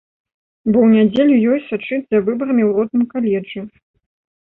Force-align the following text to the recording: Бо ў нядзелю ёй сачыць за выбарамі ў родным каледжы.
Бо 0.69 0.73
ў 0.85 1.01
нядзелю 1.01 1.35
ёй 1.53 1.59
сачыць 1.69 2.01
за 2.07 2.25
выбарамі 2.25 2.63
ў 2.67 2.71
родным 2.81 3.09
каледжы. 3.17 3.59